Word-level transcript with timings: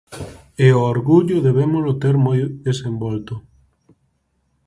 E 0.65 0.67
o 0.77 0.81
orgullo 0.93 1.43
debémolo 1.47 1.91
ter 2.01 2.15
moi 2.25 2.39
desenvolto. 2.67 3.33